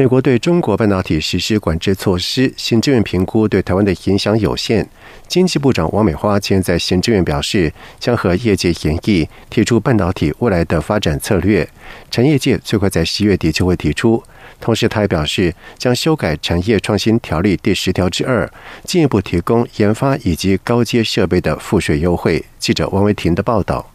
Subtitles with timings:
[0.00, 4.88] 美国对中国半导体实施管制措施，行政院评估对台湾的影响有限。
[5.28, 11.68] 经济部长王美花今天在行政院表示，将和业界研议提出半导体未来的发展策略，
[12.10, 14.24] 产业界最快在十月底就会提出。
[14.58, 18.50] 同时，他还表示将修改产业创新条例第十条之二，
[18.84, 22.42] 进一步提供研发以及高阶设备的赋税优惠。
[22.58, 23.92] 记者王维婷的报道。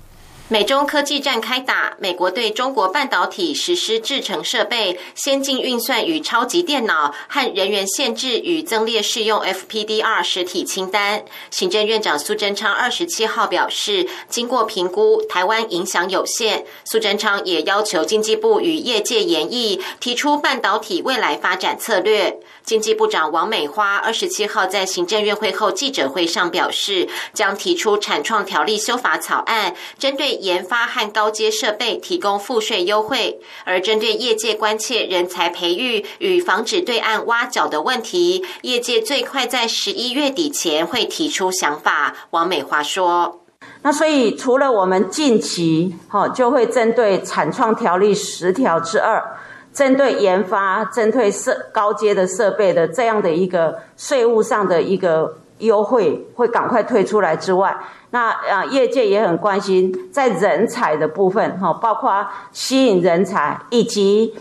[0.48, 11.26] 美中科技战开打，美国对中国半导体实施制程设备、先进运算与超级电脑和人员限制与增列适用 FPDR 实体清单。
[11.50, 16.64] 行政院长苏贞昌二十七号表示，经过评估，台湾影响有限。
[16.84, 22.38] 苏贞昌也要求经济部与业界研议，提出半导体未来发展策略。
[22.66, 33.40] 经济部长王美花二十七号在行政院会后记者会上表示，将提出产创条例修法草案，针对研发和高阶设备提供赋税优惠。
[33.66, 42.16] 而针对业界关切人才培育与防止对岸挖角的问题，业界最快在十一月底前会提出想法。
[42.32, 43.42] 王美花说
[43.84, 49.38] ：“那所以除了我们近期哈就会针对产创条例十条之二。”
[49.76, 57.76] 针对研发、针对设高阶的设备的这样的一个税务上的一个优惠，会赶快推出来之外，
[58.12, 64.34] 那啊，业界也很关心在人才的部分哈，包括吸引人才以及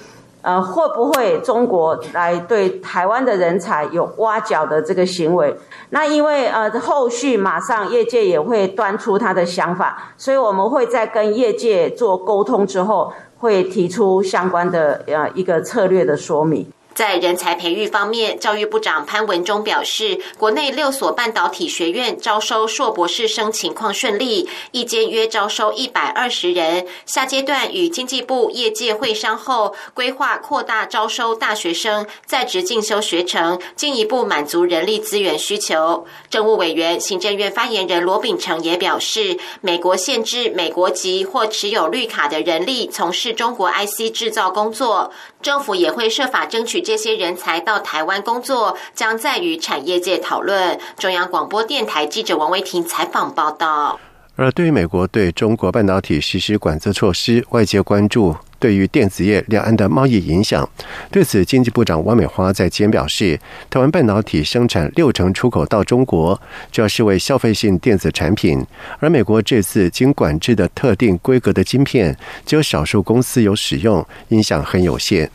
[0.43, 5.57] 呃会不会中国来对台湾的人才有挖角的这个行为？
[5.91, 13.13] 那因为呃后续马上业界也会端出他的想法，所以我们会在跟业界做沟通之后。
[13.45, 16.67] 会提出相关的呃一个策略的说明。
[16.95, 26.87] 在人才培育方面，教育部长潘文忠表示，国内六所半导体学院招收硕博士生情况顺利，一间约招收一百二十人。
[27.05, 36.07] 下阶段与经济部业界会商后，规划扩大招收大学生在职进修学程，进一步满足人力资源需求。
[36.31, 45.11] 政务委员、行政院发言人罗秉成也表示，美国限制美国籍或持有绿卡的人力从事中国 IC 制造工作，
[45.43, 46.84] 政府也会设法争取。
[46.85, 50.79] 这些人才到台湾工作，将在与产业界讨论。
[50.99, 53.99] 中央广播电台记者王维婷采访报道。
[54.37, 60.69] 而对于美国对中国半导体实施管制措施，外界关注对于电子业两岸的贸易影响。
[61.09, 63.39] 对此，经济部长王美花在今天表示，
[63.71, 66.39] 台湾半导体生产六成出口到中国，
[66.73, 68.61] 主要是为消费性电子产品。
[68.99, 75.31] 而美国这次经管制的特定规格的晶片，只有少数公司有使用，影响很有限。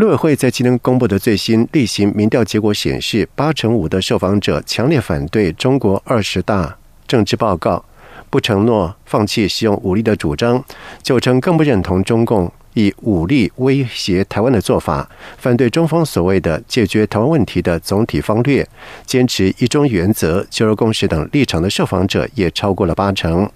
[0.00, 7.84] 陆委会在今天公布的最新例行民调结果显示，八成五的受访者强烈反对中国二十大政治报告，
[8.30, 10.56] 不承诺放弃使用武力的主张；
[11.02, 15.06] 九成更不认同中共以武力威胁台湾的做法，
[15.36, 18.66] 反对中方所谓的解决台湾问题的总体方略，
[19.04, 23.46] 坚持一中原则、九二共识等立场的受访者也超过了八成。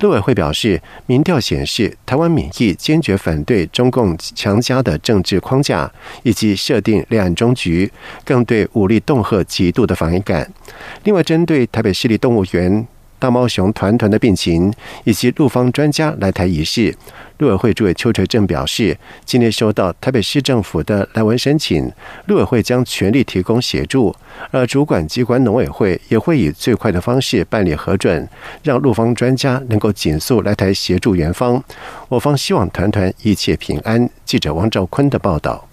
[0.00, 5.90] 陆委会表示，民调显示，台湾民意坚决反对中共强加的政治框架
[6.22, 7.90] 以及设定两岸终局，
[8.24, 10.52] 更对武力恫吓极度的反感。
[11.04, 12.86] 另外，针对台北市立动物园。
[13.18, 14.72] 大猫熊团团的病情，
[15.04, 16.94] 以及陆方专家来台仪式，
[17.38, 21.90] 陆委会主委邱垂正表示，今天收到台北市政府的来文申请，
[22.26, 24.14] 陆委会将全力提供协助，
[24.50, 28.28] 而主管机关农委会也会以最快的方式办理核准，
[28.62, 31.62] 让陆方专家能够紧速来台协助园方。
[32.08, 34.08] 我方希望团团一切平安。
[34.24, 35.68] 记者王兆坤的报道。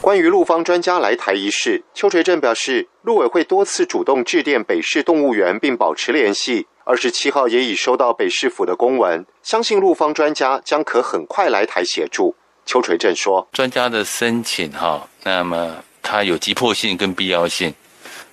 [0.00, 6.66] 关于陆方专家来台一事，邱垂正表示，陆委会多次主动致电北市动物园，并保持联系。
[6.90, 12.34] 二十七号也已收到北市府的公文，相信陆方专家将可很快来台协助。
[12.66, 17.72] 邱垂正说：“专家的申请哈，那么它有急迫性跟必要性，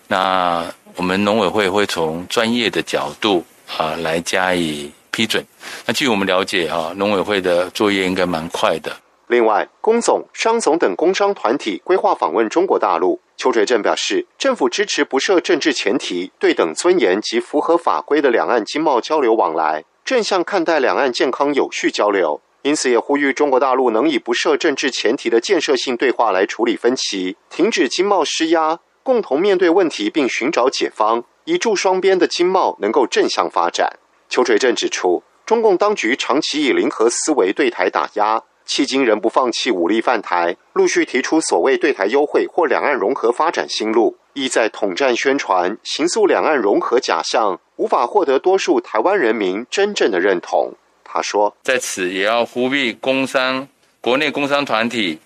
[0.08, 0.66] 那
[0.96, 3.46] 我们农委会会从专业的角度
[3.78, 5.46] 啊来加以批准。
[5.86, 8.92] 那据我们了解哈，农委会的作业应该蛮快的。”
[9.30, 13.20] 另外，工总、商总等工商团体规划访问中国大陆。
[13.38, 22.42] 邱垂正表示，政府支持不设政治前提、对等尊严及符合法规的两岸经贸交流往来，正向看待两岸健康有序交流。
[22.64, 34.00] 因此，也呼吁中国大陆能以不设政治前提的建设性对话来处理分歧，停止经贸施压，共同面对问题并寻找解方，以助双边的经贸能够正向发展。
[34.28, 50.74] 邱垂正指出，中共当局长期以零和思维对台打压，迄今仍不放弃武力犯台，陆续提出所谓对台优惠或两岸融合发展新路，意在统战宣传、行塑两岸融合假象，无法获得多数台湾人民真正的认同。
[51.04, 53.68] 他说，在此也要呼吁工商、
[54.02, 55.20] 国内工商团体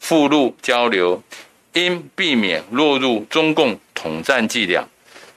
[0.00, 1.22] 赴陆交流，
[1.74, 4.88] 应避免落入中共统战伎俩。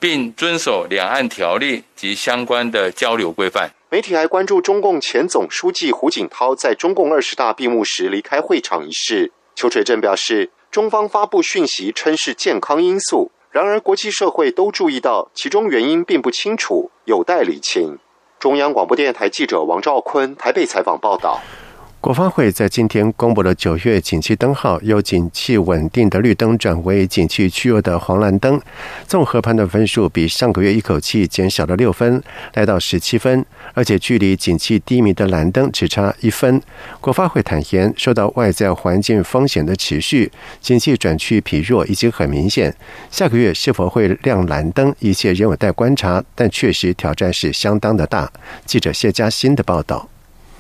[0.02, 3.70] 并遵守两岸条例及相关的交流规范。
[3.92, 9.32] 媒体还关注中共前总书记胡锦涛在中共二十大闭幕时离开会场一事。
[9.56, 17.98] 邱垂正表示，中方发布讯息称是健康因素，然而国际社会都注意到其中原因并不清楚，有待理清。
[18.38, 21.42] 中央广播电台记者王兆坤台北采访报道。
[22.02, 28.62] 国发会在今天公布了九月景气灯号，由景气稳定的绿灯转为景气趋弱的黄蓝灯，
[29.06, 33.46] 综合判断分数比上个月一口气减少了六分，来到十七分，
[33.80, 36.62] 而且距离景气低迷的蓝灯只差一分。
[37.00, 40.30] 国发会坦言，受到外在环境风险的持续，
[40.60, 42.76] 景气转趋疲弱已经很明显。
[43.10, 48.30] 下个月是否会亮蓝灯，一切仍有待观察，但确实挑战是相当的大。
[48.66, 50.10] 记者谢佳欣的报道。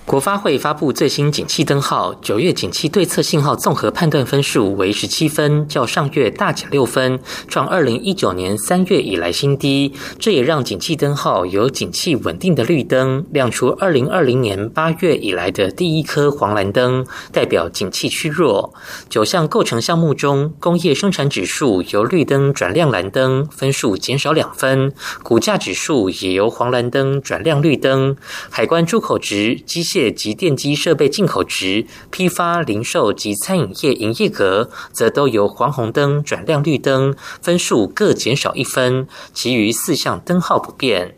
[0.09, 9.93] 国发会发布最新景气灯号，九月景气对策信号综合判断分数为十七分，较上月大减六分，创二零一九年三月以来新低。
[10.17, 18.73] 这也让景气灯号由景气稳定的绿灯亮出二零二零年八月以来的第一颗黄蓝灯，代表景气趋弱。
[19.09, 24.89] 九项构成项目中，工业生产指数由绿灯转亮蓝灯，分数减少两分；
[25.21, 28.15] 股价指数也由黄蓝灯转亮绿灯；
[28.49, 29.98] 海关出口值、机械。
[30.09, 41.15] 及电机设备进口值、批发、零售及餐饮业营业额，则都由黄红灯转亮绿灯，分数各减少一分，其余四项灯号不变。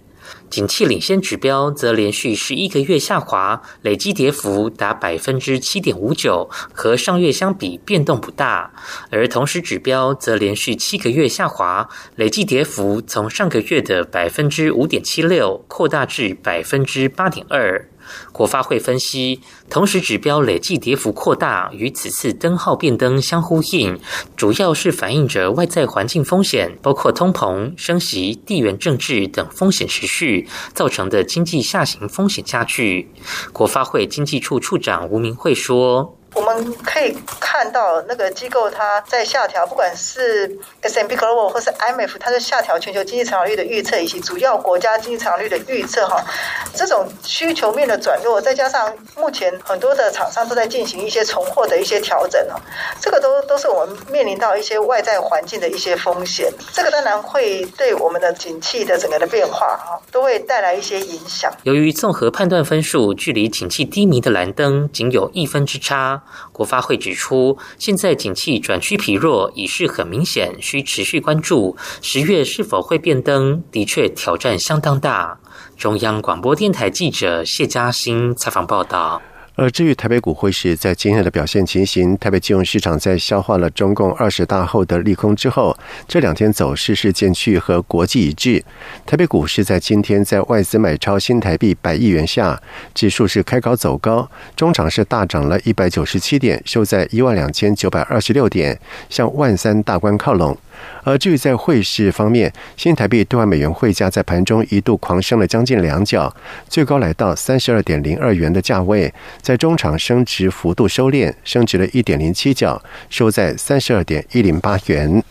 [0.50, 8.74] 景气领先指标则连续十一个月下滑，累计跌幅达百分之七点五九，和上月相比变动不大。
[9.10, 11.88] 而同时指标则连续七个月下滑，
[12.18, 17.88] 累计跌幅从上个月的百分之五点七六扩大至百分之八点二。
[18.31, 24.00] 国发会分析，同时指标累计跌幅扩大，与此次灯号变灯相呼应，
[24.36, 33.09] 主要是反映着外在环境风险，包括通膨、升息、地缘政治等风险持续造成的经济下行风险加剧。
[33.51, 36.21] 国发会经济处处长吴明慧说。
[36.42, 46.26] 我们可以看到那个机构它在下调，不管是 S M P Global 或是 I M F，它在下调全球经济成长率的预测以及主要国家经济成长率的预测哈。
[46.74, 52.60] 这种需求面的转弱，再加上目前很多的厂商都在进行一些重货的一些调整哦，
[53.00, 56.52] 这个都都是我们面临到一些外在环境的一些风险。
[56.74, 61.54] 这个当然会对我们的景气的整个的变化哈，都会带来一些影响。
[61.64, 66.24] 由于综合判断分数距离景气低迷的蓝灯仅有一分之差。
[66.51, 75.39] 国发会指出，现在景气转趋疲弱已是很明显，需持续关注十月是否会变灯，的确挑战相当大。
[75.78, 79.22] 中央广播电台记者谢嘉欣采访报道。
[79.62, 85.78] 而至于台北股汇市在今天的表现情形，台北金融市场在消化了中共二十大后的利空之后，
[86.08, 88.66] 这两天走势是渐趋和国际一致。
[89.06, 92.60] 台北股市在今天在外资买超新台币百亿元下，
[92.96, 100.58] 指数是开高走高，中场是大涨了一百九十七点，收在一万两千九百二十六点，向万三大关靠拢。
[101.04, 106.34] 而至于在汇市方面，新台币兑换美元汇价在盘中一度狂升了将近两角，
[106.68, 115.24] 最高来到三十二点零二元的价位，在中场升值幅度收敛，升值了一点零七角，收在三十二点一零八元。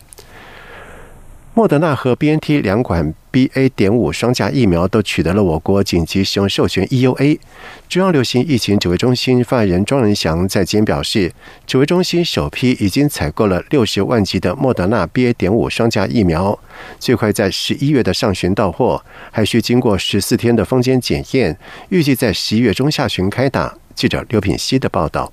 [1.52, 3.68] 莫德纳和 B N T 两款 B A.
[3.70, 7.38] 点五双价疫苗都取得了我国紧急使用授权 E U A。
[7.88, 11.32] 中央流行疫情指挥中心发言人庄仁祥在今天表示，
[11.66, 15.32] 指挥中心首批已经采购了六十万剂的莫德纳 B A.
[15.32, 16.56] 点五双价疫苗，
[17.00, 23.76] 最快在十一月的上旬到货，还需经过十四天的封间检验，预计在十一月中下旬开打。
[23.96, 25.32] 记者刘品希的报道。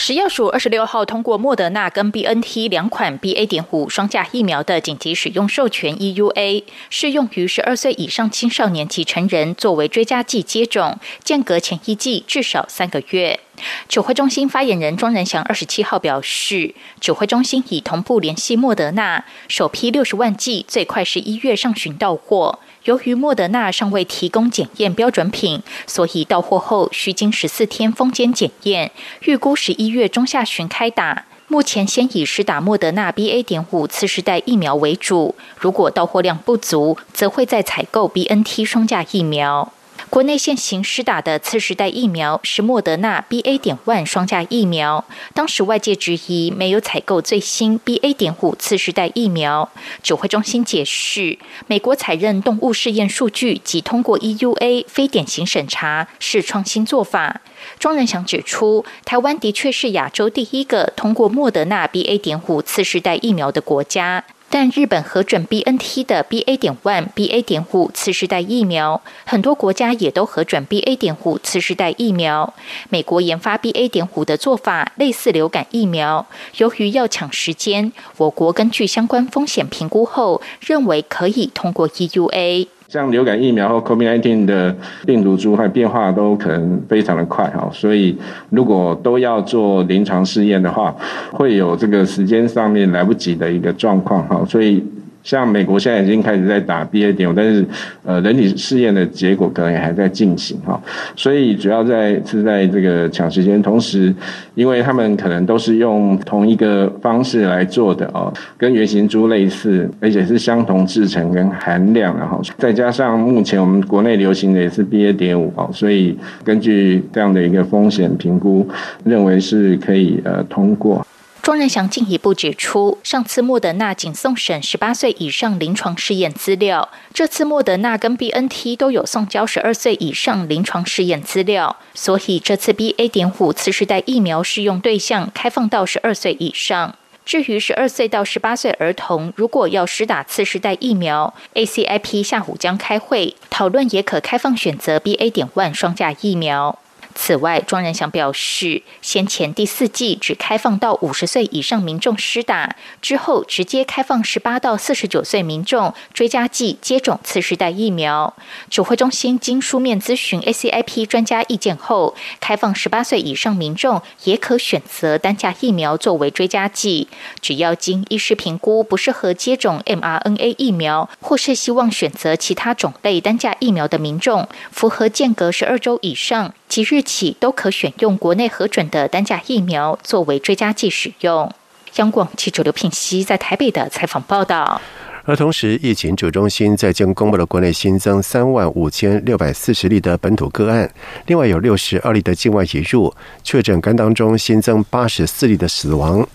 [0.00, 3.44] 食药署二十六号通过莫德纳跟 B N T 两款 B A.
[3.44, 13.40] 点五双价疫苗的紧急使用授权 E U A，适用于十二岁以上青少年及成人，作为追加剂接种，间隔前一剂至少三个月。
[13.88, 22.60] 指挥中心发言人庄仁祥二十七号表示，指挥中心已同步联系莫德纳，首批六十万剂最快十一月上旬到货。
[22.88, 28.90] 由于莫德纳尚未提供检验标准品，所以到货后需经十四天封间检验，
[29.24, 31.26] 预估十一月中下旬开打。
[31.48, 33.42] 目前先以施打莫德纳 B A.
[33.42, 39.70] 点五次世代疫苗为主，如果到货量不足，则会再采购 B N T 双价疫苗。
[40.10, 43.58] 国内现行施打的次世代疫苗是莫德纳 B A.
[43.58, 45.04] 点万双价疫苗。
[45.34, 48.14] 当时外界质疑没有采购最新 B A.
[48.14, 49.70] 点五次世代疫苗。
[50.02, 57.42] 指挥中心解释，美国采认动物试验数据及通过 E U A 非典型审查是创新做法。
[57.78, 62.16] 庄仁祥指出，台湾的确是亚洲第一个通过莫德纳 B A.
[62.16, 64.24] 点五次世代疫苗的国家。
[64.50, 66.56] 但日本核准 B N T 的 B A.
[66.56, 67.42] 点 one B A.
[67.42, 70.96] 点五次世代疫苗，很多国家也都核准 B A.
[70.96, 72.54] 点五次世代疫苗。
[72.88, 73.88] 美国研发 B A.
[73.88, 76.26] 点五的做法类似流感疫苗，
[76.56, 82.68] 由于要抢时间，我国根据相关风险评估后，认为可以通过 E U A。
[82.88, 84.74] 像流感疫苗和 COVID-19 的
[85.06, 88.16] 病毒株还变化都可能非常的快哈，所以
[88.50, 90.94] 如果都要做临床试验的话，
[91.30, 94.82] 会有这个时间上面来不及的一个状况哈，所以。
[95.28, 97.62] 像美国现在已经开始在打 B A 点五，但是
[98.02, 100.80] 呃，人体试验的结果可能也还在进行哈，
[101.14, 104.14] 所以主要在是在这个抢时间，同时
[104.54, 118.66] 因为他们可能都是用同一个方式来做的哦，跟原型株类似，而且是相同制成跟含量，然后再加上目前我们国内流行的也是 B A 点五哦，所以根据这样的一个风险评估，
[119.04, 121.06] 认为是可以呃通过。
[121.48, 133.08] 庄仁祥进一步指出，上次莫德纳仅送审十八岁以上临床试验资料，这次莫德纳跟 B N T 都有送交十二岁以上临床试验资料，所以这次 B A.
[133.08, 136.94] 点五次世代疫苗适用对象开放到十二岁以上。
[137.24, 145.30] 至于十二岁到十八岁儿童，如果要施打次世代疫苗，A C I P 下午将开会讨论，也可开放选择 B A.
[145.30, 146.78] 点万双价疫苗。
[147.20, 158.32] 此外，庄仁祥表示，先前第四季只开放到五十岁以上民众施打，之后直接开放十八到四十九岁民众追加剂接种次世代疫苗。
[158.70, 167.08] 指挥中心经书面咨询 ACIP 专家意见后，开放十八岁以上民众也可选择单价疫苗作为追加剂，
[167.42, 176.54] 只要经医师评估不适合接种 mRNA 疫苗，或是希望选择其他种类单价疫苗的民众，符合间隔十二周以上。
[176.68, 181.52] 即日起都可选用国内核准的单价疫苗作为追加剂使用。
[181.96, 184.80] 央广记者刘品熙在台北的采访报道。
[185.28, 190.90] 而同时，疫情主中心在京公布了国内新增三万五千六百四十例的本土个案，
[191.26, 196.26] 另外有六十二例的境外引入确诊，干当中新增八十四例的死亡。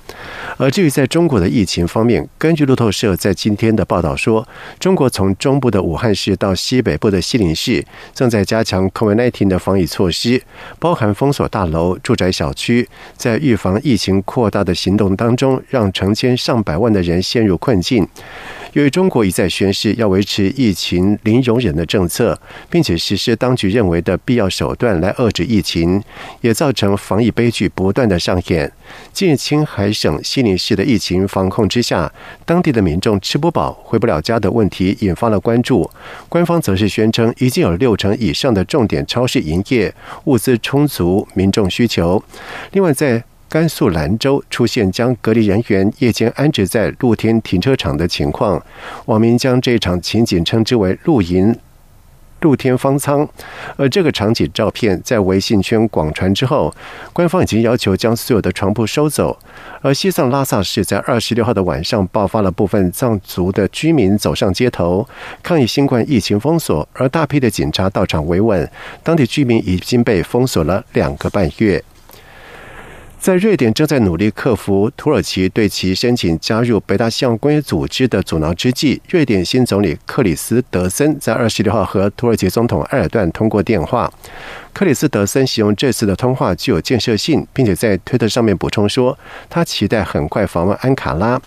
[0.57, 4.47] 而至于在中国的疫情方面，根据路透社在今天的报道说，
[4.79, 7.83] 中国从中部的武汉市到西北部的西宁市，
[8.13, 10.39] 正在加强 COVID-19 的防疫措施，
[10.77, 18.07] 包含封锁大楼、住宅小区，在预防疫情扩大的行动当中，让成千上百万的人陷入困境。
[18.73, 22.39] 由于中国一再宣示要维持疫情零容忍的政策，
[22.71, 26.03] 并且实施当局认为的必要手段来遏制疫情，
[26.41, 28.71] 也造成防疫悲剧不断的上演。
[29.11, 32.11] 近日，青海省西宁市的疫情防控之下，
[32.45, 35.89] 当地的民众吃不饱、回不了家的问题引发了关注。
[36.27, 39.93] 官方则是宣称已经有六成以上的重点超市营业，
[40.25, 42.23] 物资充足，民众需求。
[42.71, 48.59] 另外，在甘肃兰州出现将隔离人员夜间安置在露天停车场的情况，
[49.05, 51.55] 网民将这场情景称之为“露营
[52.41, 53.29] 露天方舱”。
[53.77, 56.73] 而这个场景照片在微信圈广传之后，
[57.13, 59.37] 官方已经要求将所有的床铺收走。
[59.83, 65.07] 而西藏拉萨市在二十六号的晚上爆发了部分藏族的居民走上街头
[65.43, 68.67] 抗议新冠疫情封锁，而大批的警察到场维稳，
[69.03, 71.83] 当地居民已经被封锁了两个半月。
[73.23, 84.11] 在瑞典正在努力克服土耳其对其申请加入北大西洋公约组织的阻挠之际，瑞典新总理克里斯德森在二十六号和土耳其总统埃尔段通过电话。
[84.73, 89.17] 克里斯德森形容这次的通话具有建设性，并且在推特上面补充说，
[89.49, 91.41] 他期待很快访问安卡拉。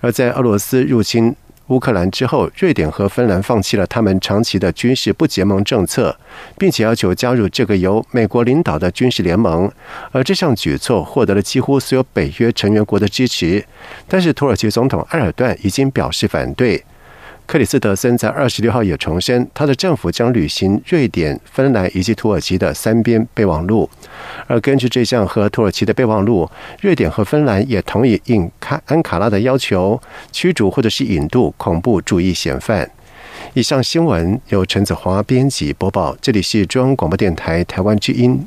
[0.00, 1.36] 而在俄罗斯入侵。
[1.70, 6.16] 乌克兰之后，瑞典和芬兰放弃了他们长期的军事不结盟政策，
[6.58, 9.70] 并且要求加入这个由美国领导的军事联盟。
[10.10, 13.64] 而这项举措获得了几乎所有北约成员国的支持，
[14.08, 16.84] 但是土耳其总统埃尔段已经表示反对。
[17.50, 23.90] 克里斯德森在二十六号也重申，他的政府将履行瑞典、芬兰以及土耳其的三边备忘录。
[24.46, 26.48] 而根据这项和土耳其的备忘录，
[26.80, 32.88] 瑞典和芬兰也同意应卡安卡拉的要求，驱逐或者是引渡恐怖主义嫌犯。
[33.54, 38.46] 以上新闻由陈子华编辑播报，这里是中央广播电台台湾之音。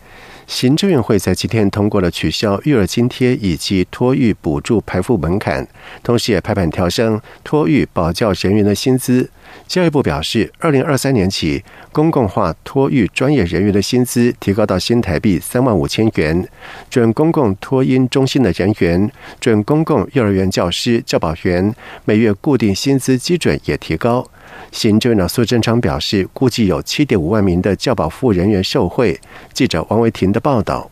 [0.47, 5.67] 行政院会在今天通过了取消育儿津贴以及托育补助排付门槛，
[6.03, 9.29] 同时也拍板调升托育保教人员的薪资。
[9.67, 16.47] 教育部表示，二零二三年起，公共化托育专业人员的薪资提高到新台币三万五千元，
[16.89, 21.73] 准公共托婴中心的人员、准公共幼儿园教师、教保员
[22.05, 24.25] 每月固定薪资基准也提高。
[24.71, 29.19] 行政院长苏贞昌表示，估计有七点五万名的教保服务人员受贿。
[29.53, 30.90] 记者王维婷的报道。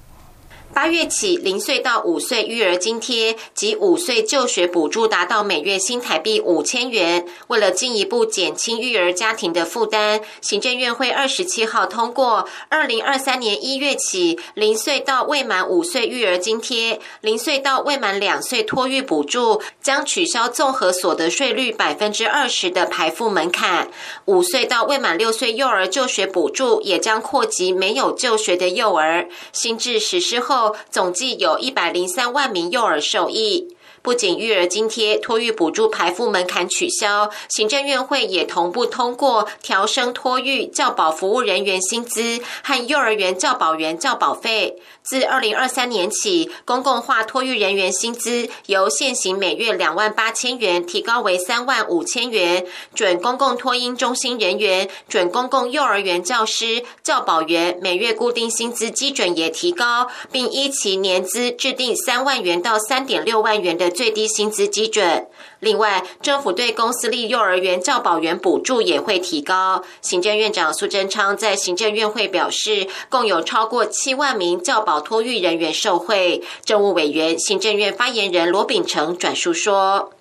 [0.71, 7.25] 八月起，零岁到五岁育儿津贴及五岁就学补助达到每月新台币五千元。
[7.47, 23.89] 为了进一步减轻育儿家庭的负担，行政院会二十七号通过，二零二三年一月起，零岁到未满五岁育儿津贴、零岁到未满两岁托育补助将取消综合所得税率百分之二十的排付门槛。
[24.25, 29.27] 五岁到未满六岁幼儿就学补助也将扩及没有就学的幼儿。
[29.51, 30.58] 新制实施后。
[30.89, 33.75] 总计有一百零三万名幼儿受益。
[34.01, 44.81] 不仅育儿津贴、托育补助排付门槛取消，行政院会也同步通过调升托育教保服务人员薪资和幼儿园教保员教保费。
[45.09, 63.89] 自二零二三年起，公共化托育人员薪资由现行每月两万八千元提高为三万五千元，准公共托婴中心人员、准公共幼儿园教师、教保员每月固定薪资基准也提高，并依其年资制定三万元到三点六万元的。
[63.89, 65.27] 最低薪资基准。
[65.59, 69.83] 另外，政府对公私立幼儿园教保员补助也会提高。
[70.01, 76.41] 行政院长苏贞昌在行政院会表示，共有超过七万名教保托育人员受惠。
[76.63, 80.11] 政务委员、行政院发言人罗秉成转述说：“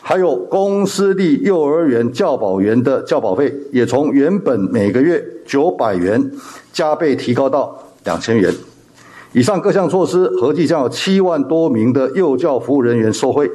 [0.00, 6.30] 还有公私立幼儿园教保员的教保费，也从原本每个月九百元
[6.72, 8.54] 加倍提高到两千元。”
[9.34, 13.50] 以上各项措施合计将有七万多名的幼教服务人员受惠。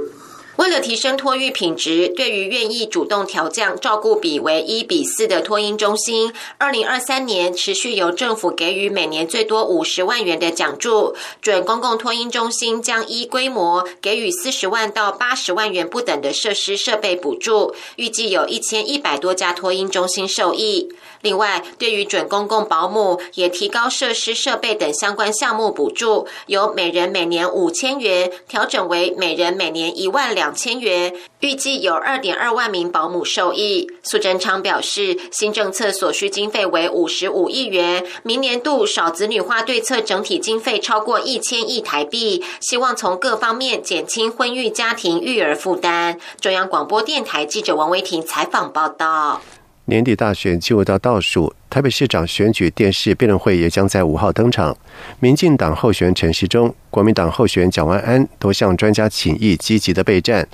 [0.57, 11.15] 为了提升托育品质，对于愿意主动调降照顾比为一比四的托婴中心，二零二三年持续由政府给予每年最多五十万元的奖助。
[11.41, 20.93] 准公共托婴中心将依规模给予四十万到八十万元不等的设施设备补助，预计有一千一百多家托婴中心受益。
[21.21, 33.89] 另外，对于准公共保姆，也提高设施设备等相关项目补助，由每人每年五千元调整为每人每年一万两两千元，预计有二点二万名保姆受益。
[34.03, 46.19] 苏贞昌表示，新政策所需经费为五十五亿元，明年度少子女化对策整体经费超过一千亿台币，希望从各方面减轻婚育家庭育儿负担。
[46.41, 49.39] 中央广播电台记者王维婷采访报道。
[49.85, 54.77] 年底大选进入到倒数，台北市长选举电视辩论会也将在五号登场。
[55.19, 60.47] 民进党候选人陈时中、国民党候选蒋万安都向专家请益，积极的备战。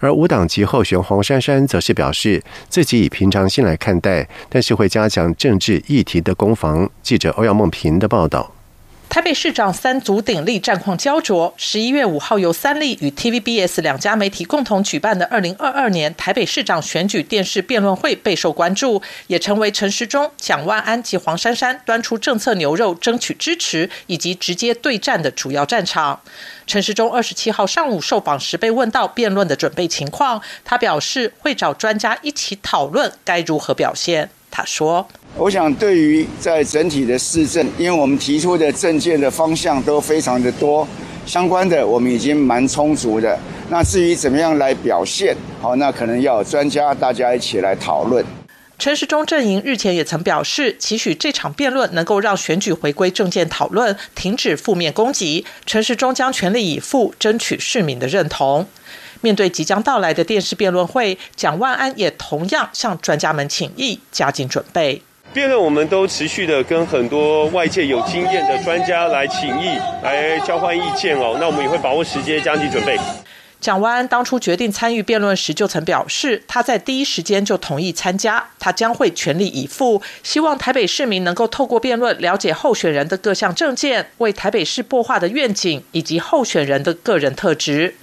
[0.00, 6.90] 而无党籍候选黄珊珊则是表示，自己以平常心来看待，但是会加强政治议题的攻防。
[7.02, 8.53] 记者欧阳梦平的报道。
[9.14, 11.54] 台北市长三足鼎立，战况焦灼。
[11.56, 26.20] 十一月五号，由三立与 TVBS 两家媒体共同举办的二零二二年台北市长选举电视辩论会备受关注，也成为陈时中、蒋万安及黄珊珊端出政策牛肉、争取支持以及直接对战的主要战场。
[26.66, 34.30] 陈时中二十七号上午受访时被问到辩论的准备情况，他表示会找专家一起讨论该如何表现。
[34.54, 35.04] 他说。
[35.36, 40.86] 我想，对于在整体的市政，因为我们提出的政见的方向都非常的多，
[41.26, 43.36] 相关的我们已经蛮充足的。
[43.68, 48.24] 那至于怎么样来表现，好，那可能要专家大家一起来讨论。
[48.78, 55.44] 陈时中阵营日前也曾表示，期许这场辩论能够让选举回归政见讨论，停止负面攻击。
[55.66, 58.66] 陈时中将全力以赴争取市民的认同。
[59.24, 65.00] 面对即将到来的电视辩论会，蒋万安也同样向专家们请益，加紧准备。
[65.32, 71.38] 辩论，我们都持续的跟很多外界有经验的专家来请益，来交换意见哦。
[71.40, 73.00] 那我们也会把握时间，加紧准备。
[73.62, 87.94] 蒋万安当初决定参与辩论时，就曾表示，他在第一时间就同意参加，他将会全力以赴，希望台北市民能够透过辩论了解候选人的各项政见，为台北市擘画的愿景以及候选人的个人特质。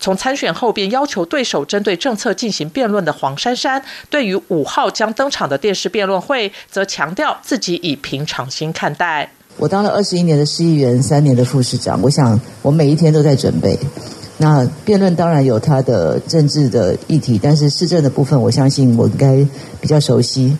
[0.00, 9.30] 从参选后便要求对手针对政策进行辩论的黄珊珊，对于五号将登场的电视辩论会，则强调自己以平常心看待。
[9.56, 13.76] 我当了二十一年的市议员，三年的副市长，我想我每一天都在准备。
[14.40, 19.44] 那辩论当然有它的政治的议题，但是市政的部分，我相信我应该
[19.80, 20.56] 比较熟悉。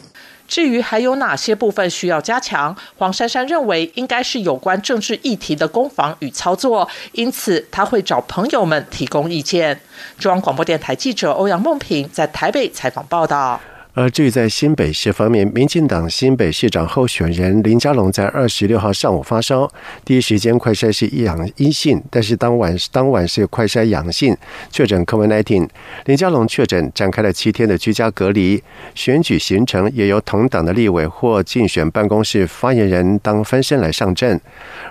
[0.48, 9.80] 至于还有哪些部分需要加强，黄珊珊认为应该是有关政治议题的攻防与操作，因此他会找朋友们提供意见。
[10.18, 13.60] 中央广播电台记者欧阳梦平在台北采访报道。
[13.94, 19.68] 而至于在新北市方面，民进党新北市长候选人林佳龙在二十六号上午发烧，
[20.04, 24.36] 第一时间快筛是阳阴性，但是当晚当晚是快筛阳性，
[24.70, 25.68] 确诊 COVID-19。
[26.04, 28.62] 林佳龙确诊，展开了七天的居家隔离。
[28.94, 34.40] 选举行程也由同党的立委或竞选办公室发言人当分身来上阵。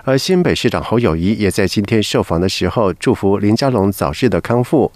[0.04, 4.92] 而新北市长侯友谊也在今天受访的时候祝福林佳龙早日的康复。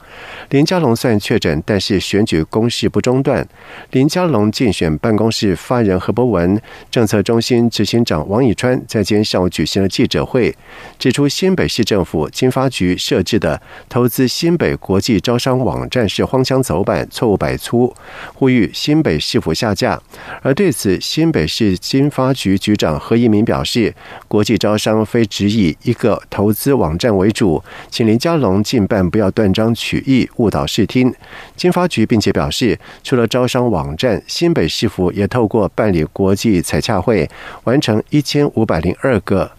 [0.50, 3.46] 林佳龙虽然确诊，但是选举攻势不中断。
[3.92, 6.60] 林林佳龙竞选办公室发言人何博文、
[6.90, 10.52] 政策中心执行长王以川在今天上午举行了记者会，
[10.98, 17.94] 指出新北市政府经发局设置的投资新北国际招商网站是荒腔走板、错误百出，
[18.34, 20.02] 呼吁新北市府下架。
[20.42, 23.94] 而对此，新北市经发局局长何一鸣表示，
[24.26, 31.14] 国际招商非只以一个投资网站为主，请林佳龙尽办不要断章取义、误导视听。
[31.54, 37.28] 经发局并且表示，除了招商网，网站新北市府也透过办理国际采洽会，
[37.64, 39.50] 完成一千五百零二个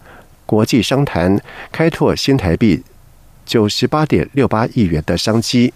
[0.46, 1.38] 国际商谈，
[1.74, 2.82] 开拓新台币
[3.46, 5.74] 九十八点六八亿元的商机。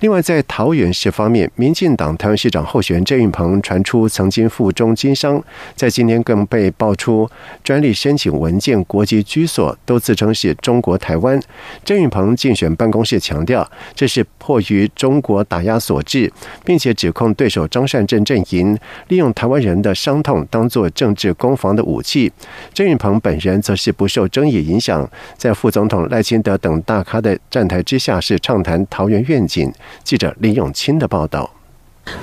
[0.00, 5.42] 另外，在桃园市方面，民进党台湾市长候选人郑运鹏传出曾经赴中经商，
[5.74, 7.28] 在今天更被爆出
[7.62, 11.38] 专利申请文件、国籍居所都自称是中国台湾。
[11.84, 16.32] 郑运鹏竞选办公室强调，这是迫于中国打压所致，
[16.64, 22.32] 并且指控对手张善政阵营利用台湾人的伤痛当作政治攻防的武器。
[22.72, 29.72] 郑运鹏本人则是不受争议影响，在副总统赖清德等大咖的站台之下，是畅谈桃园愿景。
[30.02, 31.59] 记者林永清的报道。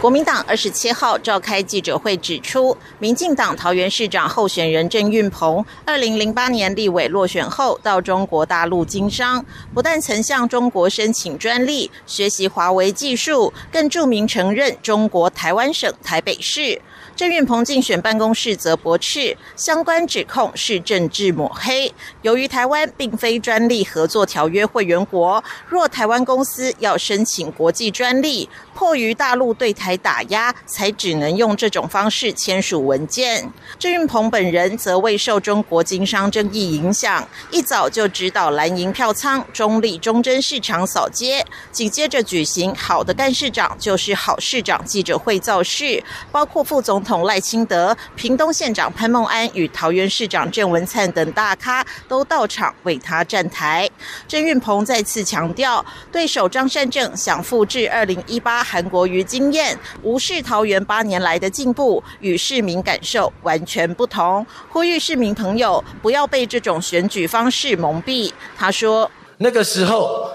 [0.01, 16.81] 国民党二十七号召开记者会，指出，民进党桃园市长候选人郑运鹏，二零零八年立委落选后，到中国大陆经商，不但曾向中国申请专利，学习华为技术，更著名承认中国台湾省台北市。
[17.15, 21.91] 郑运鹏竞选办公室则驳斥相关指控是政治抹黑。
[22.21, 33.49] 由于台湾并非专利合作条约会员国，若台湾公司要申请国际专利，迫于大陆对台打压，才只能用这种方式签署文件。
[33.79, 46.97] 郑运鹏本人则未受中国经商争议影响，一早就指导蓝营票仓中立中贞市场扫街，紧接着举行“好的干事长就是好市长”记者会造势，包括副总。
[47.07, 53.89] 统赖清德、屏东县长潘孟安与桃园市长郑文灿等大咖都到场为他站台。
[54.27, 59.56] 郑运鹏再次强调，对手张善政想复制二零一八韩国瑜经验，
[60.03, 64.45] 无视桃园八年来的进步，与市民感受完全不同。
[64.69, 68.31] 呼吁市民朋友不要被这种选举方式蒙蔽。
[68.57, 70.29] 他说：“那个时候，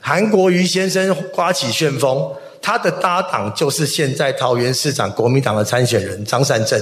[0.00, 2.30] 韩国瑜先生刮起旋风。”
[2.62, 6.80] 他的搭档就是现在桃园市长国民党的参选人张善政，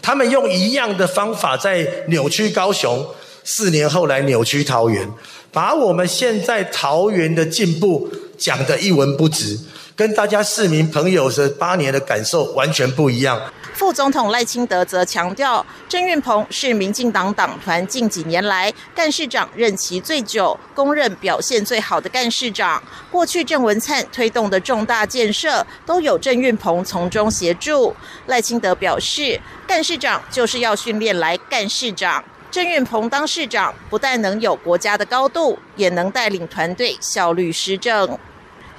[0.00, 3.06] 他们用一样的方法在扭曲高雄，
[3.44, 5.08] 四年后来扭曲桃园，
[5.52, 8.10] 把我们现在桃园的进步
[8.42, 9.56] 讲得一文不值，
[9.94, 13.40] 跟大家市民朋友的八年的感受完全不一样。
[13.72, 22.82] 副总统赖清德则强调，郑运鹏是民进党党团近几年来干事长任期最久、公认表现最好的干事长。
[23.12, 27.94] 过去郑文灿推动的重大建设，都有郑运鹏从中协助。
[28.26, 32.24] 赖清德表示，干事长就是要训练来干事长。
[32.50, 38.18] 郑运鹏当市长，不但能有国家的高度，也能带领团队效率施政。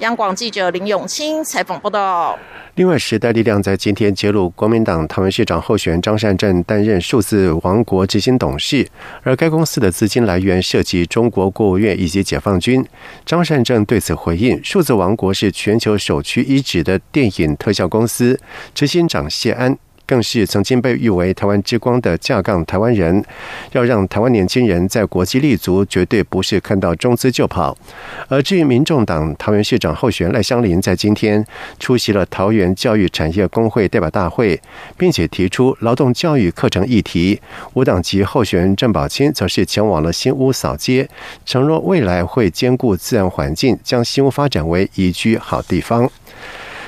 [0.00, 2.36] 央广记者林永清采访报道。
[2.74, 8.84] 另外，时代力量在今天揭露，国民党台湾市长候选人张善政担任数字王国执行董事，
[9.22, 12.84] 而该公司的资金来源涉及中国国务院以及解放军。
[13.24, 18.40] 张善政对此回应：数字王国是全球首屈一指的电影特效公司，
[18.74, 19.78] 执行长谢安。
[20.06, 23.24] 更是曾经被誉为台湾之光的架杠台湾人，
[23.72, 27.76] 要让台湾年轻人在国际立足，绝对不是看到中资就跑。
[28.28, 31.44] 而至于民众党桃园市长候选赖香林，在今天
[31.78, 34.60] 出席了桃园教育产业工会代表大会，
[34.96, 37.40] 并且提出劳动教育课程议题。
[37.74, 41.08] 无党籍候选人郑宝清则是前往了新屋扫街，
[41.44, 46.10] 承诺未来会兼顾自然环境，将新屋发展为宜居好地方。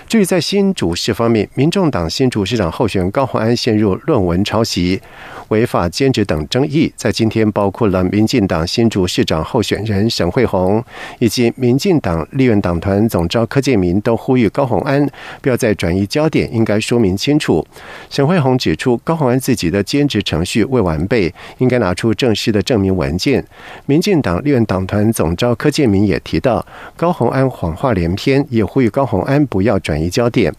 [0.09, 5.03] 至于在新主事方面，民众党新主事长候选人高鸿安陷入论文抄袭，
[5.49, 10.83] 违法兼职等争议，在今天包括了民进党新竹市长候选人沈惠宏，
[11.19, 15.09] 以及民进党立院党团总召柯建明都呼吁高鸿安
[15.41, 17.67] 不要再转移焦点，应该说明清楚。
[18.11, 23.45] 沈惠宏指出，高鸿安自己的兼职程序未完备，应该拿出正式的证明文件。
[23.87, 30.53] 民进党立院党团总召柯建明也提到，高鸿安谎话连篇，也呼吁高鸿安不要转移焦点。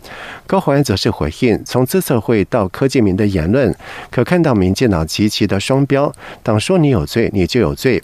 [0.46, 3.76] 高鸿安则是回应，从资策会到柯建明的言论，
[4.10, 6.14] 可看到民进党极其的双标，
[6.44, 8.00] 党说你有罪，你就有罪。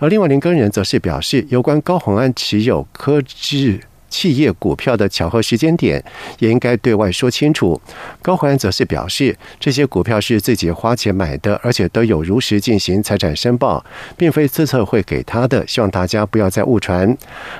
[0.00, 6.02] 而另外林根人则是表示，有关高鸿安持有科技企业股票的巧合时间点，
[6.40, 7.80] 也应该对外说清楚。
[8.22, 13.84] 高鸿安则是表示，这些股票是自己花钱买的，而且都有如实进行财产申报，
[14.16, 17.16] 并非资策会给他的，希望大家不要再误传。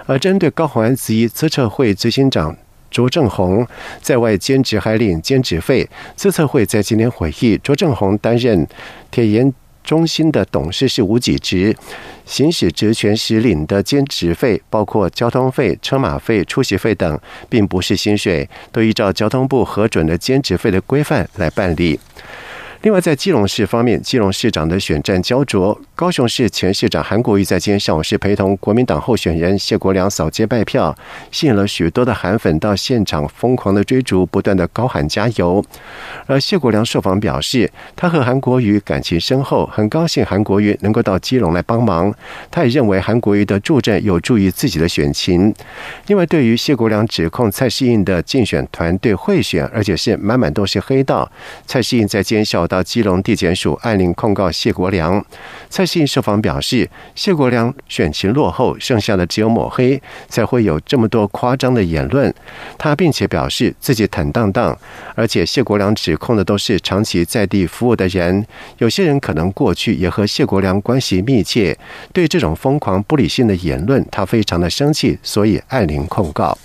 [0.06, 2.56] 而针对高鸿安质疑资策会执行长。
[2.96, 3.66] 卓正宏
[4.00, 5.86] 在外兼职还领兼职费。
[6.14, 8.66] 自测会在今天回忆，卓正宏担任
[9.10, 9.52] 铁研
[9.84, 11.76] 中心的董事是无给职，
[12.24, 22.00] 行使职权时领的兼职费，包括交通费、车马费、出席费等，并不是薪水，都依照交通部核准的兼职费的规范来办理。
[22.86, 25.76] 另外，在基隆市方面，基隆市长的选战焦灼。
[25.96, 30.96] 高雄市前市长韩国瑜在今天上午是陪同国民党候选人谢国良扫街拜票，
[31.32, 35.64] 吸引了许多的韩粉到现场疯狂的追逐，不断的高喊加油。
[36.26, 42.14] 而谢国良受访表示，他和韩国瑜感情深厚，很高兴韩国瑜能够到基隆来帮忙。
[42.52, 45.52] 他也认为韩国瑜的助阵有助于自己的选情。
[46.06, 51.28] 另外，对于谢国良指控蔡适应的竞选团队贿选，而且是满满都是黑道，
[51.66, 55.24] 蔡适应在今天下午基隆地检署按铃控告谢国良。
[55.68, 62.32] 蔡信受访表示，谢国良选情落后，剩下的只有抹黑，才会有这么多夸张的言论。
[62.78, 64.78] 他并且表示自己坦荡荡，
[65.14, 68.46] 而且谢国良指控的都是长期在地服务的人，
[68.78, 71.76] 有些人可能过去也和谢国良关系密切。
[72.12, 76.56] 对这种疯狂不理性的言论，他非常的生气，所以按铃控告。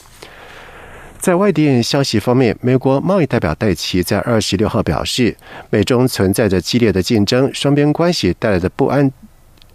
[1.22, 5.38] 在外电消息方面，美国贸易代表戴奇在二十六号表示，
[5.70, 9.12] 美中存在着激烈的竞争，双边关系带来的不安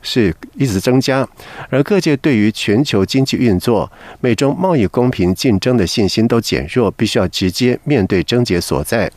[0.09, 1.29] 是一直增加，
[1.69, 3.91] 而各界对于全球经济运作、
[4.21, 9.11] 美中贸易公平竞争的信心都减弱，必须要直接面对症结所在。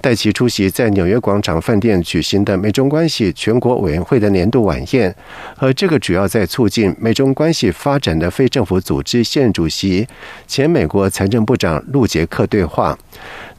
[0.00, 5.14] 戴奇出席在纽约广场饭店举行的美中关系全国委员会的年度晚宴，
[5.56, 10.06] 和这个主要在促进美中关系发展的非政府组织现任主席、
[10.48, 12.98] 前美国财政部长陆杰克对话。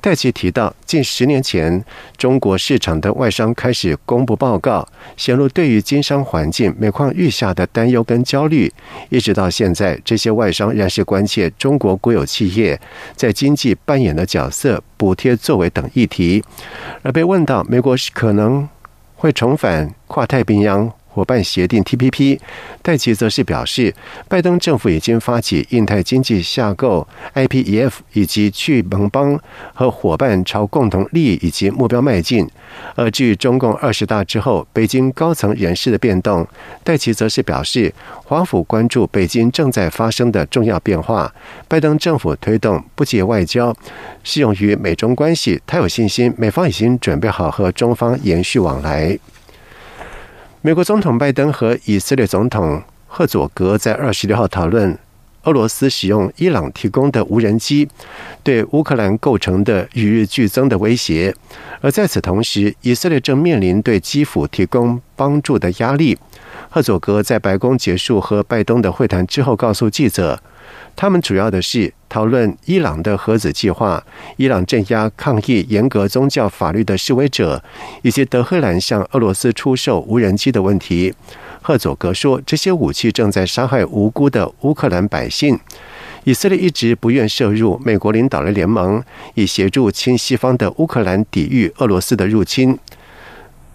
[0.05, 1.83] 戴奇提到，近十年前，
[2.15, 4.87] 中国市场的外商开始公布报告，
[5.17, 8.71] 显露对于经商环境每况愈下的担忧跟焦虑。
[9.09, 12.79] 一直到现在，这些外商仍是关切中国国有企业
[13.15, 16.43] 在经济扮演的角色、补贴作为等议题。
[17.01, 18.69] 而被问到美国可能
[19.15, 20.93] 会重返跨太平洋。
[21.15, 22.37] 伙伴协定 （TPP），
[22.81, 23.95] 戴奇则是表示，
[24.27, 29.39] 拜登政府已经发起印太经济架构 （IPEF） 以及去盟邦
[29.73, 32.45] 和伙伴朝共同利益以及目标迈进。
[32.95, 36.45] 而至于中共二十大之后北京高层人士的变动，
[36.83, 37.93] 戴奇则是表示，
[38.25, 41.33] 华府关注北京正在发生的重要变化。
[41.69, 43.73] 拜登政府推动不结外交，
[44.25, 45.61] 适用于美中关系。
[45.65, 49.17] 他有信心，美方已经准备好和中方延续往来。
[50.65, 54.97] 美国总统拜登和以色列总统赫佐格在二十六号讨论
[55.43, 57.87] 俄罗斯使用伊朗提供的无人机
[58.41, 61.31] 对乌克兰构成的与日俱增的威胁，
[61.81, 66.17] 而在此同时，以色列正面临对基辅提供帮助的压力。
[66.71, 70.41] 赫佐格在白宫结束和拜登的会谈之后，告诉记者。
[70.95, 74.01] 他们主要的是讨论伊朗的核子计划、
[74.37, 77.61] 伊朗镇压抗议严格宗教法律的示威者，
[78.03, 81.13] 以及德黑兰向俄罗斯出售无人机的问题。
[81.61, 85.59] 赫佐格说，这些武器正在杀害无辜的乌克兰百姓。
[86.23, 92.79] 以色列一直不愿涉入美国领导的联盟，以协助亲西方的乌克兰抵御俄罗斯的入侵。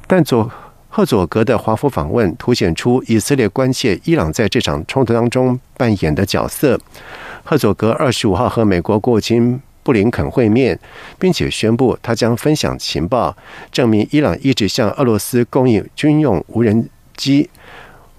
[0.07, 0.51] 但左。
[0.93, 6.79] 赫佐格的华府访问凸显出以色列关切伊朗在这场冲突当中扮演的角色。
[7.45, 10.79] 赫佐格二十五号和美国国务卿布林肯会面，
[11.17, 13.37] 并且宣布他将分享情报，
[13.71, 17.49] 证明伊朗一直向俄罗斯供应军用无人机。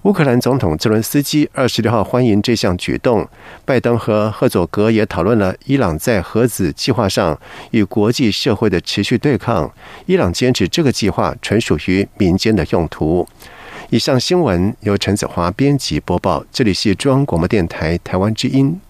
[0.02, 3.24] 乌克兰总统泽伦斯基二十六号欢迎这项举动。
[3.64, 7.38] 拜登和赫佐格也讨论了伊朗在核子计划上
[7.70, 9.72] 与国际社会的持续对抗。
[10.06, 13.24] 伊朗坚持这个计划纯属于民间的用途。
[13.90, 18.80] 以上新闻由陈子华编辑播报，这里是中央广播电台台湾之音。